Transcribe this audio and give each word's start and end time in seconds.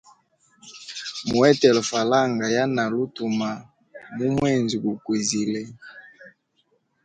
Muhetele 1.29 1.81
falanga 1.91 2.45
yanali 2.55 2.95
utuma 3.05 3.49
mu 4.15 4.27
mwezi 4.35 4.75
gu 4.83 4.91
kwizile. 5.03 5.61